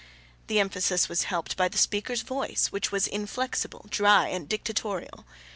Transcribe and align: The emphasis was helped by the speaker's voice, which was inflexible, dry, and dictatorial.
The 0.47 0.59
emphasis 0.59 1.07
was 1.07 1.25
helped 1.25 1.55
by 1.55 1.67
the 1.67 1.77
speaker's 1.77 2.23
voice, 2.23 2.71
which 2.71 2.91
was 2.91 3.05
inflexible, 3.05 3.85
dry, 3.91 4.29
and 4.29 4.49
dictatorial. 4.49 5.25